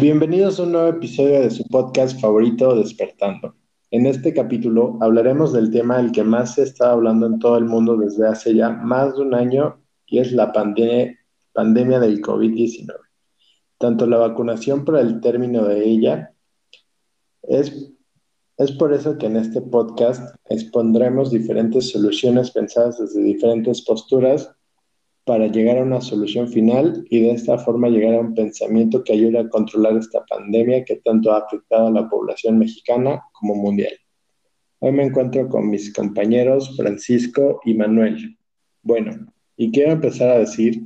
Bienvenidos 0.00 0.58
a 0.58 0.64
un 0.64 0.72
nuevo 0.72 0.88
episodio 0.88 1.40
de 1.40 1.50
su 1.50 1.64
podcast 1.68 2.20
favorito 2.20 2.74
Despertando. 2.74 3.54
En 3.92 4.06
este 4.06 4.34
capítulo 4.34 4.98
hablaremos 5.00 5.52
del 5.52 5.70
tema 5.70 5.98
del 5.98 6.10
que 6.10 6.24
más 6.24 6.56
se 6.56 6.64
está 6.64 6.90
hablando 6.90 7.26
en 7.26 7.38
todo 7.38 7.56
el 7.56 7.66
mundo 7.66 7.96
desde 7.96 8.26
hace 8.26 8.56
ya 8.56 8.70
más 8.70 9.14
de 9.14 9.22
un 9.22 9.34
año 9.34 9.80
y 10.06 10.18
es 10.18 10.32
la 10.32 10.52
pandemia, 10.52 11.16
pandemia 11.52 12.00
del 12.00 12.20
COVID-19. 12.20 12.92
Tanto 13.78 14.06
la 14.06 14.16
vacunación 14.18 14.84
para 14.84 15.00
el 15.00 15.20
término 15.20 15.64
de 15.64 15.88
ella 15.88 16.34
es, 17.42 17.92
es 18.56 18.72
por 18.72 18.92
eso 18.92 19.16
que 19.16 19.26
en 19.26 19.36
este 19.36 19.62
podcast 19.62 20.34
expondremos 20.46 21.30
diferentes 21.30 21.90
soluciones 21.90 22.50
pensadas 22.50 22.98
desde 22.98 23.22
diferentes 23.22 23.80
posturas 23.82 24.53
para 25.24 25.46
llegar 25.46 25.78
a 25.78 25.82
una 25.82 26.00
solución 26.00 26.48
final 26.48 27.04
y 27.08 27.20
de 27.20 27.32
esta 27.32 27.56
forma 27.58 27.88
llegar 27.88 28.14
a 28.14 28.20
un 28.20 28.34
pensamiento 28.34 29.02
que 29.02 29.14
ayude 29.14 29.38
a 29.38 29.48
controlar 29.48 29.96
esta 29.96 30.24
pandemia 30.26 30.84
que 30.84 30.96
tanto 30.96 31.32
ha 31.32 31.38
afectado 31.38 31.86
a 31.86 31.90
la 31.90 32.08
población 32.08 32.58
mexicana 32.58 33.22
como 33.32 33.54
mundial. 33.54 33.94
Hoy 34.80 34.92
me 34.92 35.04
encuentro 35.04 35.48
con 35.48 35.70
mis 35.70 35.92
compañeros 35.94 36.76
Francisco 36.76 37.60
y 37.64 37.74
Manuel. 37.74 38.36
Bueno, 38.82 39.32
y 39.56 39.72
quiero 39.72 39.92
empezar 39.92 40.28
a 40.28 40.38
decir 40.38 40.82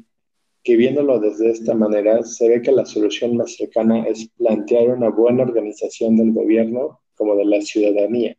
que 0.62 0.77
viéndolo 0.77 1.19
desde 1.19 1.51
esta 1.51 1.75
manera, 1.75 2.23
se 2.23 2.48
ve 2.48 2.62
que 2.62 2.70
la 2.70 2.87
solución 2.87 3.37
más 3.37 3.57
cercana 3.57 4.05
es 4.07 4.29
plantear 4.37 4.91
una 4.91 5.09
buena 5.09 5.43
organización 5.43 6.17
del 6.17 6.33
gobierno 6.33 7.01
como 7.17 7.34
de 7.34 7.45
la 7.45 7.61
ciudadanía 7.61 8.37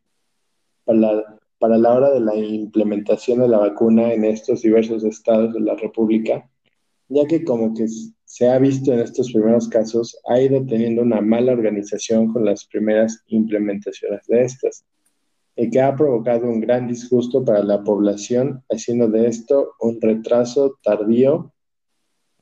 para 0.85 1.38
para 1.59 1.77
la 1.77 1.93
hora 1.93 2.11
de 2.11 2.21
la 2.21 2.35
implementación 2.35 3.39
de 3.39 3.49
la 3.49 3.59
vacuna 3.59 4.13
en 4.13 4.23
estos 4.23 4.61
diversos 4.61 5.03
estados 5.03 5.53
de 5.53 5.59
la 5.59 5.75
República, 5.75 6.49
ya 7.09 7.25
que 7.25 7.43
como 7.43 7.73
que 7.73 7.85
se 8.25 8.47
ha 8.47 8.57
visto 8.59 8.93
en 8.93 8.99
estos 8.99 9.31
primeros 9.31 9.67
casos, 9.67 10.17
ha 10.27 10.39
ido 10.39 10.65
teniendo 10.65 11.01
una 11.01 11.21
mala 11.21 11.51
organización 11.51 12.31
con 12.31 12.45
las 12.45 12.65
primeras 12.65 13.23
implementaciones 13.27 14.25
de 14.27 14.43
estas, 14.43 14.85
y 15.55 15.69
que 15.69 15.81
ha 15.81 15.93
provocado 15.93 16.47
un 16.47 16.61
gran 16.61 16.87
disgusto 16.87 17.43
para 17.43 17.61
la 17.63 17.83
población, 17.83 18.63
haciendo 18.69 19.09
de 19.09 19.27
esto 19.27 19.73
un 19.81 19.99
retraso 19.99 20.77
tardío 20.81 21.51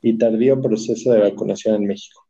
y 0.00 0.16
tardío 0.16 0.62
proceso 0.62 1.10
de 1.12 1.20
vacunación 1.20 1.74
en 1.76 1.88
México. 1.88 2.22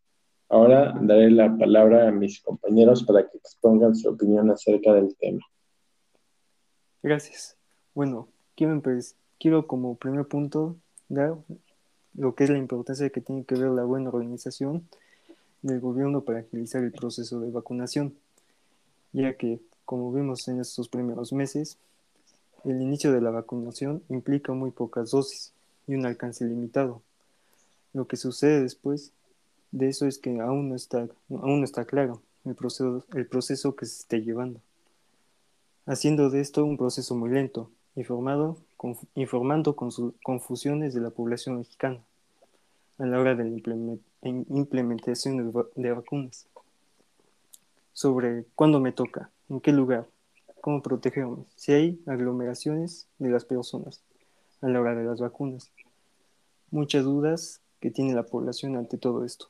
Ahora 0.49 0.95
daré 1.03 1.31
la 1.31 1.55
palabra 1.59 2.09
a 2.09 2.13
mis 2.13 2.41
compañeros 2.41 3.05
para 3.05 3.29
que 3.29 3.37
expongan 3.37 3.95
su 3.95 4.09
opinión 4.09 4.51
acerca 4.51 4.95
del 4.95 5.15
tema. 5.17 5.41
Gracias. 7.03 7.57
Bueno, 7.95 8.29
quiero, 8.57 8.83
quiero 9.39 9.67
como 9.67 9.95
primer 9.95 10.27
punto 10.27 10.77
dar 11.09 11.37
lo 12.15 12.35
que 12.35 12.45
es 12.45 12.51
la 12.51 12.59
importancia 12.59 13.09
que 13.11 13.21
tiene 13.21 13.45
que 13.45 13.55
ver 13.55 13.71
la 13.71 13.85
buena 13.85 14.09
organización 14.09 14.89
del 15.63 15.79
gobierno 15.79 16.23
para 16.23 16.41
agilizar 16.41 16.83
el 16.83 16.91
proceso 16.91 17.39
de 17.41 17.51
vacunación, 17.51 18.15
ya 19.13 19.37
que, 19.37 19.61
como 19.85 20.13
vimos 20.13 20.49
en 20.49 20.61
estos 20.61 20.89
primeros 20.89 21.33
meses, 21.33 21.79
el 22.65 22.83
inicio 22.83 23.13
de 23.13 23.21
la 23.21 23.31
vacunación 23.31 24.03
implica 24.09 24.53
muy 24.53 24.73
pocas 24.73 25.13
dosis 25.13 25.53
y 25.87 25.95
un 25.95 26.05
alcance 26.05 26.45
limitado. 26.45 27.01
Lo 27.93 28.09
que 28.09 28.17
sucede 28.17 28.61
después 28.61 29.13
de 29.71 29.89
eso 29.89 30.07
es 30.07 30.19
que 30.19 30.41
aún 30.41 30.69
no 30.71 30.75
está, 30.75 31.09
aún 31.31 31.61
no 31.61 31.65
está 31.65 31.85
claro 31.85 32.21
el 32.45 32.57
proceso, 32.57 33.05
el 33.15 33.27
proceso 33.27 33.77
que 33.77 33.87
se 33.87 34.01
esté 34.01 34.23
llevando 34.23 34.61
haciendo 35.89 36.29
de 36.29 36.41
esto 36.41 36.65
un 36.65 36.77
proceso 36.77 37.17
muy 37.17 37.31
lento, 37.31 37.71
informado, 37.97 38.59
informando 39.15 39.75
con 39.75 39.91
confusiones 40.23 40.93
de 40.95 41.01
la 41.01 41.11
población 41.11 41.57
mexicana 41.57 42.01
a 42.99 43.07
la 43.07 43.19
hora 43.19 43.35
de 43.35 43.45
la 43.45 43.99
implementación 44.51 45.53
de, 45.75 45.93
vacunas. 45.93 46.47
Sobre 47.93 48.45
cuándo 48.55 48.81
me 48.81 48.93
toca, 48.93 49.31
en 49.49 49.61
qué 49.61 49.73
lugar, 49.73 50.07
cómo 50.61 50.83
protegerme, 50.83 51.45
si 51.57 51.73
hay 51.73 52.03
aglomeraciones 52.07 53.09
de 53.19 53.31
las 53.31 53.45
personas 53.45 54.03
a 54.61 54.69
la 54.69 54.81
hora 54.81 54.95
de 54.95 55.05
las 55.05 55.21
vacunas. 55.21 55.71
Muchas 56.71 57.05
dudas 57.05 57.63
que 57.81 57.91
tiene 57.91 58.13
la 58.15 58.25
población 58.25 58.77
ante 58.77 58.99
todo 58.99 59.25
esto. 59.25 59.49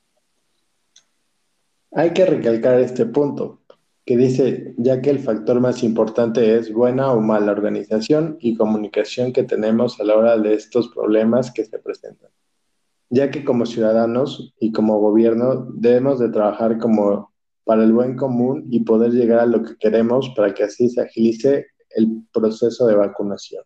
Hay 1.90 2.12
que 2.12 2.24
recalcar 2.26 2.78
este 2.80 3.06
punto, 3.06 3.58
que 4.08 4.16
dice, 4.16 4.72
ya 4.78 5.02
que 5.02 5.10
el 5.10 5.18
factor 5.18 5.60
más 5.60 5.82
importante 5.82 6.56
es 6.56 6.72
buena 6.72 7.12
o 7.12 7.20
mala 7.20 7.52
organización 7.52 8.38
y 8.40 8.56
comunicación 8.56 9.34
que 9.34 9.42
tenemos 9.42 10.00
a 10.00 10.04
la 10.04 10.16
hora 10.16 10.38
de 10.38 10.54
estos 10.54 10.88
problemas 10.88 11.50
que 11.50 11.66
se 11.66 11.78
presentan. 11.78 12.30
Ya 13.10 13.30
que 13.30 13.44
como 13.44 13.66
ciudadanos 13.66 14.54
y 14.58 14.72
como 14.72 14.98
gobierno 14.98 15.66
debemos 15.74 16.18
de 16.20 16.30
trabajar 16.30 16.78
como 16.78 17.34
para 17.64 17.84
el 17.84 17.92
buen 17.92 18.16
común 18.16 18.64
y 18.70 18.80
poder 18.80 19.12
llegar 19.12 19.40
a 19.40 19.46
lo 19.46 19.62
que 19.62 19.76
queremos 19.76 20.32
para 20.34 20.54
que 20.54 20.64
así 20.64 20.88
se 20.88 21.02
agilice 21.02 21.66
el 21.90 22.22
proceso 22.32 22.86
de 22.86 22.94
vacunación. 22.94 23.62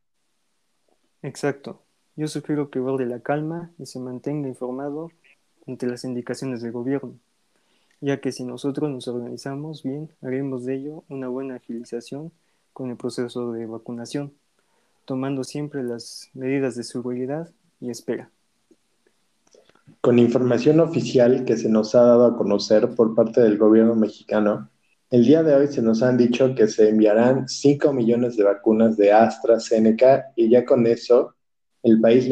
Exacto. 1.22 1.84
Yo 2.16 2.26
sugiero 2.26 2.68
que 2.68 2.80
guarde 2.80 3.06
la 3.06 3.20
calma 3.20 3.70
y 3.78 3.86
se 3.86 4.00
mantenga 4.00 4.48
informado 4.48 5.12
ante 5.68 5.86
las 5.86 6.02
indicaciones 6.02 6.62
del 6.62 6.72
gobierno 6.72 7.20
ya 8.02 8.20
que 8.20 8.32
si 8.32 8.44
nosotros 8.44 8.90
nos 8.90 9.06
organizamos 9.06 9.84
bien, 9.84 10.10
haremos 10.22 10.64
de 10.64 10.74
ello 10.74 11.04
una 11.08 11.28
buena 11.28 11.54
agilización 11.54 12.32
con 12.72 12.90
el 12.90 12.96
proceso 12.96 13.52
de 13.52 13.64
vacunación, 13.64 14.32
tomando 15.04 15.44
siempre 15.44 15.84
las 15.84 16.28
medidas 16.34 16.74
de 16.74 16.82
seguridad 16.82 17.48
y 17.80 17.90
espera. 17.90 18.28
Con 20.00 20.18
información 20.18 20.80
oficial 20.80 21.44
que 21.44 21.56
se 21.56 21.68
nos 21.68 21.94
ha 21.94 22.02
dado 22.02 22.26
a 22.26 22.36
conocer 22.36 22.92
por 22.96 23.14
parte 23.14 23.40
del 23.40 23.56
gobierno 23.56 23.94
mexicano, 23.94 24.68
el 25.10 25.24
día 25.24 25.44
de 25.44 25.54
hoy 25.54 25.68
se 25.68 25.80
nos 25.80 26.02
han 26.02 26.16
dicho 26.16 26.56
que 26.56 26.66
se 26.66 26.88
enviarán 26.88 27.48
5 27.48 27.92
millones 27.92 28.36
de 28.36 28.42
vacunas 28.42 28.96
de 28.96 29.12
AstraZeneca 29.12 30.32
y 30.34 30.50
ya 30.50 30.64
con 30.64 30.88
eso 30.88 31.36
el 31.84 32.00
país 32.00 32.28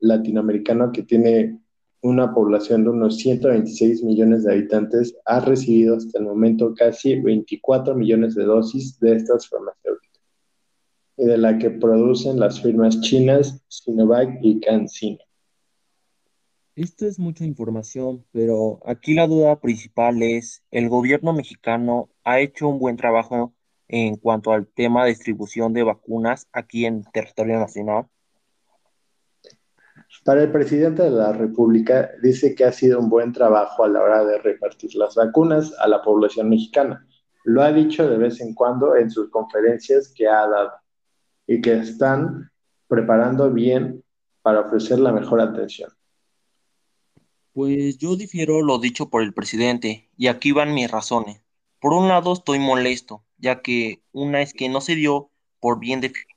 latinoamericano 0.00 0.90
que 0.90 1.04
tiene 1.04 1.60
una 2.04 2.34
población 2.34 2.84
de 2.84 2.90
unos 2.90 3.16
126 3.16 4.04
millones 4.04 4.44
de 4.44 4.52
habitantes, 4.52 5.16
ha 5.24 5.40
recibido 5.40 5.96
hasta 5.96 6.18
el 6.18 6.26
momento 6.26 6.74
casi 6.74 7.18
24 7.18 7.94
millones 7.94 8.34
de 8.34 8.44
dosis 8.44 9.00
de 9.00 9.16
estas 9.16 9.48
farmacéuticas, 9.48 10.22
y 11.16 11.24
de 11.24 11.38
la 11.38 11.56
que 11.56 11.70
producen 11.70 12.38
las 12.38 12.60
firmas 12.60 13.00
chinas 13.00 13.64
Sinovac 13.68 14.38
y 14.42 14.60
CanSino. 14.60 15.20
Esto 16.76 17.06
es 17.06 17.18
mucha 17.18 17.46
información, 17.46 18.26
pero 18.32 18.80
aquí 18.84 19.14
la 19.14 19.26
duda 19.26 19.58
principal 19.60 20.22
es, 20.22 20.62
¿el 20.70 20.90
gobierno 20.90 21.32
mexicano 21.32 22.10
ha 22.22 22.38
hecho 22.40 22.68
un 22.68 22.78
buen 22.80 22.98
trabajo 22.98 23.54
en 23.88 24.16
cuanto 24.16 24.52
al 24.52 24.66
tema 24.66 25.04
de 25.04 25.10
distribución 25.10 25.72
de 25.72 25.84
vacunas 25.84 26.48
aquí 26.52 26.84
en 26.84 27.02
territorio 27.14 27.58
nacional? 27.58 28.08
Para 30.22 30.42
el 30.42 30.52
presidente 30.52 31.02
de 31.02 31.10
la 31.10 31.32
República, 31.32 32.10
dice 32.22 32.54
que 32.54 32.64
ha 32.64 32.72
sido 32.72 33.00
un 33.00 33.08
buen 33.08 33.32
trabajo 33.32 33.84
a 33.84 33.88
la 33.88 34.02
hora 34.02 34.24
de 34.24 34.38
repartir 34.38 34.94
las 34.94 35.14
vacunas 35.14 35.74
a 35.78 35.88
la 35.88 36.02
población 36.02 36.48
mexicana. 36.48 37.06
Lo 37.44 37.62
ha 37.62 37.72
dicho 37.72 38.08
de 38.08 38.16
vez 38.16 38.40
en 38.40 38.54
cuando 38.54 38.96
en 38.96 39.10
sus 39.10 39.28
conferencias 39.30 40.12
que 40.14 40.26
ha 40.26 40.46
dado 40.46 40.72
y 41.46 41.60
que 41.60 41.74
están 41.74 42.50
preparando 42.86 43.50
bien 43.50 44.02
para 44.42 44.60
ofrecer 44.60 44.98
la 44.98 45.12
mejor 45.12 45.40
atención. 45.40 45.90
Pues 47.52 47.98
yo 47.98 48.16
difiero 48.16 48.62
lo 48.62 48.78
dicho 48.78 49.10
por 49.10 49.22
el 49.22 49.34
presidente 49.34 50.10
y 50.16 50.28
aquí 50.28 50.52
van 50.52 50.74
mis 50.74 50.90
razones. 50.90 51.42
Por 51.80 51.92
un 51.92 52.08
lado 52.08 52.32
estoy 52.32 52.58
molesto, 52.58 53.24
ya 53.36 53.60
que 53.60 54.02
una 54.12 54.40
es 54.42 54.54
que 54.54 54.68
no 54.68 54.80
se 54.80 54.94
dio 54.94 55.30
por 55.60 55.78
bien 55.78 56.00
definido 56.00 56.33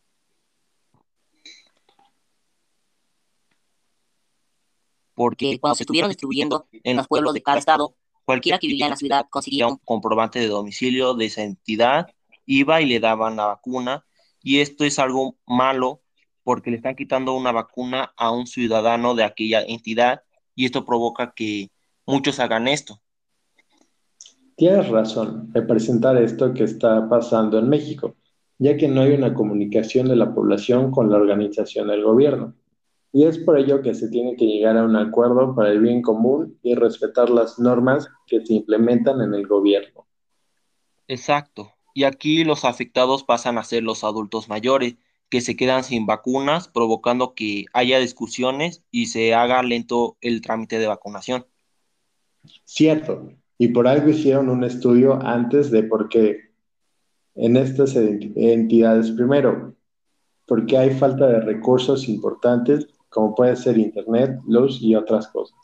porque 5.18 5.58
cuando 5.60 5.74
se 5.74 5.82
estuvieron 5.82 6.12
distribuyendo 6.12 6.68
en 6.84 6.96
los 6.96 7.08
pueblos 7.08 7.34
de 7.34 7.42
cada 7.42 7.58
estado, 7.58 7.96
cualquiera 8.24 8.60
que 8.60 8.68
vivía 8.68 8.86
en 8.86 8.92
la 8.92 8.98
ciudad 8.98 9.26
conseguía 9.32 9.68
un 9.68 9.78
comprobante 9.78 10.38
de 10.38 10.48
domicilio 10.48 11.16
de 11.16 11.26
esa 11.26 11.42
entidad, 11.42 12.06
iba 12.46 12.82
y 12.82 12.86
le 12.86 13.00
daban 13.00 13.36
la 13.36 13.48
vacuna, 13.48 14.06
y 14.44 14.60
esto 14.60 14.86
es 14.86 15.00
algo 15.00 15.36
malo 15.48 16.02
porque 16.44 16.70
le 16.70 16.78
están 16.78 16.96
quitando 16.96 17.34
una 17.34 17.52
vacuna 17.52 18.14
a 18.16 18.30
un 18.30 18.46
ciudadano 18.46 19.16
de 19.16 19.24
aquella 19.24 19.64
entidad, 19.64 20.22
y 20.54 20.66
esto 20.66 20.86
provoca 20.86 21.34
que 21.36 21.72
muchos 22.06 22.40
hagan 22.40 22.68
esto. 22.68 23.02
Tienes 24.56 24.88
razón 24.88 25.52
de 25.52 25.64
presentar 25.64 26.16
esto 26.22 26.54
que 26.54 26.66
está 26.66 27.10
pasando 27.10 27.58
en 27.58 27.68
México, 27.68 28.14
ya 28.60 28.78
que 28.78 28.88
no 28.88 29.02
hay 29.02 29.14
una 29.14 29.34
comunicación 29.34 30.10
de 30.10 30.16
la 30.16 30.32
población 30.36 30.92
con 30.92 31.10
la 31.10 31.18
organización 31.18 31.88
del 31.88 32.04
gobierno. 32.04 32.54
Y 33.14 33.24
es 33.24 33.38
por 33.38 33.58
ello 33.58 33.82
que 33.82 33.96
se 33.96 34.10
tiene 34.10 34.36
que 34.36 34.46
llegar 34.46 34.78
a 34.78 34.84
un 34.84 34.96
acuerdo 34.96 35.56
para 35.56 35.72
el 35.72 35.80
bien 35.80 36.02
común 36.02 36.58
y 36.62 36.76
respetar 36.76 37.30
las 37.30 37.58
normas 37.58 38.08
que 38.28 38.46
se 38.46 38.56
implementan 38.56 39.22
en 39.22 39.34
el 39.34 39.48
gobierno. 39.48 40.06
Exacto. 41.08 41.72
Y 41.94 42.04
aquí 42.04 42.44
los 42.44 42.66
afectados 42.66 43.24
pasan 43.24 43.58
a 43.58 43.64
ser 43.64 43.84
los 43.84 44.04
adultos 44.04 44.50
mayores, 44.50 44.96
que 45.30 45.42
se 45.42 45.56
quedan 45.56 45.84
sin 45.84 46.06
vacunas, 46.06 46.68
provocando 46.68 47.34
que 47.34 47.66
haya 47.74 48.00
discusiones 48.00 48.84
y 48.92 49.08
se 49.08 49.34
haga 49.34 49.62
lento 49.64 50.18
el 50.22 50.42
trámite 50.42 50.80
de 50.80 50.88
vacunación. 50.88 51.46
Cierto. 52.66 53.32
Y 53.58 53.70
por 53.70 53.88
algo 53.88 54.10
hicieron 54.10 54.50
un 54.50 54.64
estudio 54.64 55.20
antes 55.22 55.72
de 55.72 55.84
por 55.84 56.10
qué 56.10 56.48
en 57.36 57.58
estas 57.58 57.96
entidades. 57.96 59.12
Primero, 59.12 59.76
porque 60.46 60.78
hay 60.78 60.92
falta 60.92 61.28
de 61.28 61.42
recursos 61.42 62.08
importantes, 62.08 62.88
como 63.18 63.34
puede 63.34 63.56
ser 63.56 63.80
Internet, 63.80 64.40
luz 64.46 64.78
y 64.80 64.94
otras 64.94 65.28
cosas. 65.30 65.58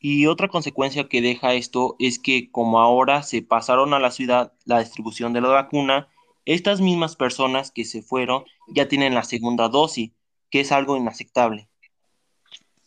Y 0.00 0.26
otra 0.26 0.48
consecuencia 0.48 1.08
que 1.08 1.22
deja 1.22 1.54
esto 1.54 1.94
es 2.00 2.18
que 2.18 2.50
como 2.50 2.80
ahora 2.80 3.22
se 3.22 3.42
pasaron 3.42 3.94
a 3.94 4.00
la 4.00 4.10
ciudad 4.10 4.52
la 4.64 4.80
distribución 4.80 5.32
de 5.32 5.40
la 5.40 5.50
vacuna, 5.50 6.08
estas 6.44 6.80
mismas 6.80 7.14
personas 7.14 7.70
que 7.70 7.84
se 7.84 8.02
fueron 8.02 8.42
ya 8.66 8.88
tienen 8.88 9.14
la 9.14 9.22
segunda 9.22 9.68
dosis, 9.68 10.10
que 10.50 10.58
es 10.58 10.72
algo 10.72 10.96
inaceptable. 10.96 11.68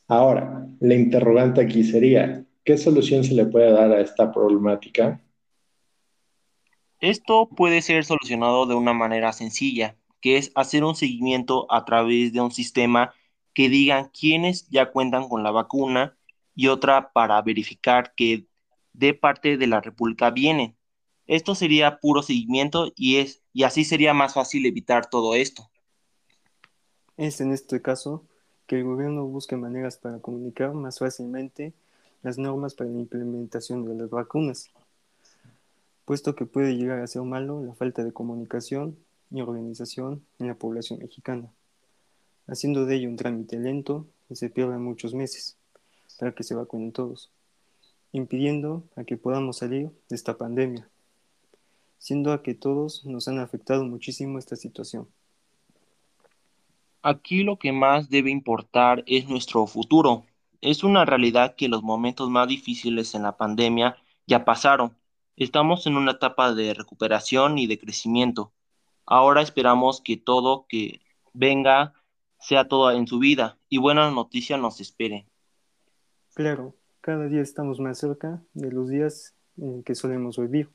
Ahora, 0.09 0.67
la 0.81 0.95
interrogante 0.95 1.61
aquí 1.61 1.85
sería, 1.85 2.43
¿qué 2.65 2.77
solución 2.77 3.23
se 3.23 3.35
le 3.35 3.45
puede 3.45 3.71
dar 3.71 3.89
a 3.93 4.01
esta 4.01 4.33
problemática? 4.33 5.21
Esto 6.99 7.47
puede 7.47 7.81
ser 7.83 8.03
solucionado 8.03 8.65
de 8.65 8.75
una 8.75 8.91
manera 8.91 9.31
sencilla, 9.31 9.95
que 10.19 10.35
es 10.35 10.51
hacer 10.55 10.83
un 10.83 10.97
seguimiento 10.97 11.71
a 11.71 11.85
través 11.85 12.33
de 12.33 12.41
un 12.41 12.51
sistema 12.51 13.13
que 13.59 13.67
digan 13.67 14.09
quiénes 14.17 14.69
ya 14.69 14.89
cuentan 14.89 15.27
con 15.27 15.43
la 15.43 15.51
vacuna 15.51 16.17
y 16.55 16.67
otra 16.67 17.11
para 17.11 17.41
verificar 17.41 18.13
que 18.15 18.47
de 18.93 19.13
parte 19.13 19.57
de 19.57 19.67
la 19.67 19.81
República 19.81 20.29
vienen. 20.29 20.77
Esto 21.27 21.55
sería 21.55 21.99
puro 21.99 22.23
seguimiento 22.23 22.93
y, 22.95 23.17
es, 23.17 23.43
y 23.51 23.63
así 23.63 23.83
sería 23.83 24.13
más 24.13 24.33
fácil 24.33 24.65
evitar 24.65 25.09
todo 25.09 25.35
esto. 25.35 25.69
Es 27.17 27.41
en 27.41 27.51
este 27.51 27.81
caso 27.81 28.23
que 28.65 28.77
el 28.77 28.85
gobierno 28.85 29.25
busque 29.25 29.57
maneras 29.57 29.97
para 29.97 30.19
comunicar 30.19 30.73
más 30.73 30.99
fácilmente 30.99 31.73
las 32.21 32.37
normas 32.37 32.75
para 32.75 32.89
la 32.89 32.99
implementación 32.99 33.83
de 33.83 33.95
las 33.95 34.09
vacunas, 34.09 34.71
puesto 36.05 36.33
que 36.33 36.45
puede 36.45 36.77
llegar 36.77 37.01
a 37.01 37.07
ser 37.07 37.23
malo 37.23 37.61
la 37.61 37.73
falta 37.73 38.05
de 38.05 38.13
comunicación 38.13 38.97
y 39.29 39.41
organización 39.41 40.25
en 40.39 40.47
la 40.47 40.55
población 40.55 40.99
mexicana, 40.99 41.51
haciendo 42.49 42.85
de 42.85 42.95
ello 42.95 43.09
un 43.09 43.15
trámite 43.15 43.57
lento 43.59 44.07
y 44.29 44.35
se 44.35 44.49
pierden 44.49 44.83
muchos 44.83 45.13
meses 45.13 45.57
para 46.19 46.33
que 46.33 46.43
se 46.43 46.55
vacunen 46.55 46.91
todos, 46.91 47.31
impidiendo 48.11 48.83
a 48.95 49.03
que 49.03 49.17
podamos 49.17 49.57
salir 49.57 49.89
de 50.09 50.15
esta 50.15 50.37
pandemia, 50.37 50.89
siendo 51.97 52.33
a 52.33 52.43
que 52.43 52.55
todos 52.55 53.05
nos 53.05 53.27
han 53.27 53.39
afectado 53.39 53.85
muchísimo 53.85 54.39
esta 54.39 54.55
situación. 54.55 55.07
Aquí 57.01 57.43
lo 57.43 57.57
que 57.57 57.71
más 57.71 58.09
debe 58.09 58.29
importar 58.29 59.03
es 59.07 59.29
nuestro 59.29 59.65
futuro. 59.67 60.25
Es 60.59 60.83
una 60.83 61.05
realidad 61.05 61.55
que 61.55 61.69
los 61.69 61.81
momentos 61.81 62.29
más 62.29 62.47
difíciles 62.49 63.15
en 63.15 63.23
la 63.23 63.37
pandemia 63.37 63.95
ya 64.27 64.43
pasaron. 64.43 64.97
Estamos 65.37 65.87
en 65.87 65.95
una 65.95 66.11
etapa 66.11 66.53
de 66.53 66.73
recuperación 66.73 67.57
y 67.57 67.67
de 67.67 67.79
crecimiento. 67.79 68.51
Ahora 69.05 69.41
esperamos 69.41 70.01
que 70.01 70.17
todo 70.17 70.65
que 70.67 70.99
venga 71.33 71.93
sea 72.39 72.67
todo 72.67 72.91
en 72.91 73.05
su 73.07 73.19
vida 73.19 73.57
y 73.69 73.77
buenas 73.77 74.13
noticias 74.13 74.59
nos 74.59 74.79
esperen. 74.79 75.25
Claro, 76.33 76.73
cada 77.01 77.27
día 77.27 77.41
estamos 77.41 77.79
más 77.79 77.97
cerca 77.97 78.41
de 78.53 78.71
los 78.71 78.89
días 78.89 79.33
en 79.57 79.83
que 79.83 79.95
solemos 79.95 80.37
vivir, 80.37 80.69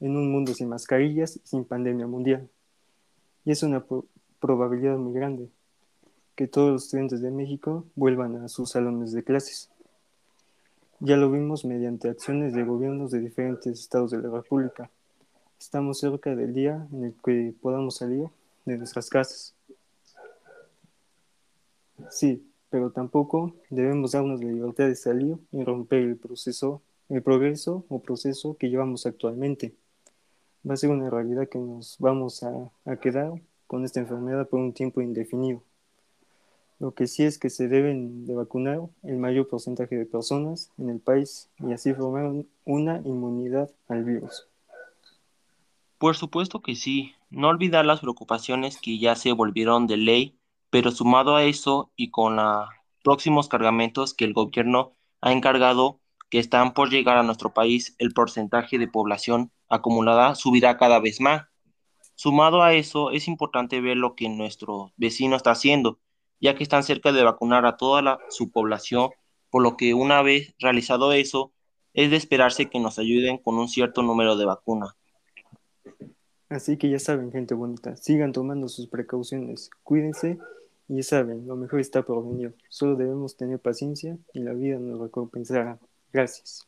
en 0.00 0.16
un 0.16 0.30
mundo 0.30 0.52
sin 0.54 0.68
mascarillas 0.68 1.36
y 1.36 1.40
sin 1.44 1.64
pandemia 1.64 2.06
mundial. 2.06 2.48
Y 3.44 3.52
es 3.52 3.62
una 3.62 3.84
probabilidad 4.38 4.96
muy 4.96 5.14
grande 5.14 5.48
que 6.34 6.46
todos 6.46 6.72
los 6.72 6.84
estudiantes 6.84 7.22
de 7.22 7.30
México 7.30 7.86
vuelvan 7.94 8.36
a 8.36 8.48
sus 8.48 8.70
salones 8.70 9.12
de 9.12 9.24
clases. 9.24 9.70
Ya 11.00 11.16
lo 11.16 11.30
vimos 11.30 11.64
mediante 11.64 12.10
acciones 12.10 12.52
de 12.52 12.64
gobiernos 12.64 13.10
de 13.10 13.20
diferentes 13.20 13.80
estados 13.80 14.10
de 14.10 14.18
la 14.18 14.30
República. 14.30 14.90
Estamos 15.58 15.98
cerca 15.98 16.34
del 16.34 16.52
día 16.52 16.86
en 16.92 17.04
el 17.04 17.14
que 17.24 17.54
podamos 17.60 17.96
salir 17.96 18.28
de 18.66 18.76
nuestras 18.76 19.08
casas. 19.08 19.55
Sí, 22.10 22.46
pero 22.70 22.90
tampoco 22.90 23.54
debemos 23.70 24.12
darnos 24.12 24.42
la 24.42 24.50
libertad 24.50 24.86
de 24.86 24.96
salir 24.96 25.36
y 25.52 25.64
romper 25.64 26.00
el 26.00 26.16
proceso, 26.16 26.82
el 27.08 27.22
progreso 27.22 27.84
o 27.88 28.00
proceso 28.00 28.56
que 28.58 28.68
llevamos 28.68 29.06
actualmente. 29.06 29.74
Va 30.68 30.74
a 30.74 30.76
ser 30.76 30.90
una 30.90 31.10
realidad 31.10 31.48
que 31.48 31.58
nos 31.58 31.96
vamos 31.98 32.42
a, 32.42 32.70
quedar 33.00 33.32
con 33.66 33.84
esta 33.84 34.00
enfermedad 34.00 34.48
por 34.48 34.60
un 34.60 34.72
tiempo 34.72 35.00
indefinido. 35.00 35.62
Lo 36.78 36.92
que 36.92 37.06
sí 37.06 37.22
es 37.22 37.38
que 37.38 37.48
se 37.48 37.68
deben 37.68 38.26
de 38.26 38.34
vacunar 38.34 38.80
el 39.02 39.16
mayor 39.16 39.48
porcentaje 39.48 39.96
de 39.96 40.04
personas 40.04 40.70
en 40.76 40.90
el 40.90 41.00
país 41.00 41.48
y 41.58 41.72
así 41.72 41.94
formar 41.94 42.30
una 42.64 43.00
inmunidad 43.04 43.70
al 43.88 44.04
virus. 44.04 44.46
Por 45.98 46.14
supuesto 46.14 46.60
que 46.60 46.74
sí, 46.74 47.14
no 47.30 47.48
olvidar 47.48 47.86
las 47.86 48.00
preocupaciones 48.00 48.78
que 48.78 48.98
ya 48.98 49.16
se 49.16 49.32
volvieron 49.32 49.86
de 49.86 49.96
ley 49.96 50.34
pero 50.70 50.90
sumado 50.90 51.36
a 51.36 51.44
eso 51.44 51.92
y 51.96 52.10
con 52.10 52.36
los 52.36 52.68
próximos 53.02 53.48
cargamentos 53.48 54.14
que 54.14 54.24
el 54.24 54.32
gobierno 54.32 54.92
ha 55.20 55.32
encargado 55.32 56.00
que 56.28 56.38
están 56.38 56.74
por 56.74 56.90
llegar 56.90 57.16
a 57.18 57.22
nuestro 57.22 57.54
país, 57.54 57.94
el 57.98 58.12
porcentaje 58.12 58.78
de 58.78 58.88
población 58.88 59.52
acumulada 59.68 60.34
subirá 60.34 60.76
cada 60.76 60.98
vez 60.98 61.20
más. 61.20 61.46
Sumado 62.14 62.62
a 62.62 62.74
eso, 62.74 63.10
es 63.10 63.28
importante 63.28 63.80
ver 63.80 63.96
lo 63.96 64.14
que 64.14 64.28
nuestro 64.28 64.92
vecino 64.96 65.36
está 65.36 65.52
haciendo, 65.52 66.00
ya 66.40 66.54
que 66.54 66.62
están 66.62 66.82
cerca 66.82 67.12
de 67.12 67.22
vacunar 67.22 67.66
a 67.66 67.76
toda 67.76 68.18
su 68.30 68.50
población, 68.50 69.10
por 69.50 69.62
lo 69.62 69.76
que 69.76 69.94
una 69.94 70.22
vez 70.22 70.54
realizado 70.58 71.12
eso, 71.12 71.52
es 71.92 72.10
de 72.10 72.16
esperarse 72.16 72.68
que 72.68 72.80
nos 72.80 72.98
ayuden 72.98 73.38
con 73.38 73.58
un 73.58 73.68
cierto 73.68 74.02
número 74.02 74.36
de 74.36 74.44
vacunas. 74.44 74.94
Así 76.48 76.76
que 76.76 76.88
ya 76.88 76.98
saben, 76.98 77.32
gente 77.32 77.54
bonita, 77.54 77.96
sigan 77.96 78.32
tomando 78.32 78.68
sus 78.68 78.86
precauciones, 78.86 79.70
cuídense 79.82 80.38
y 80.88 81.02
saben, 81.02 81.46
lo 81.46 81.56
mejor 81.56 81.80
está 81.80 82.02
por 82.02 82.24
venir. 82.24 82.54
Solo 82.68 82.94
debemos 82.94 83.36
tener 83.36 83.58
paciencia 83.58 84.16
y 84.32 84.40
la 84.40 84.52
vida 84.52 84.78
nos 84.78 85.00
recompensará. 85.00 85.80
Gracias. 86.12 86.64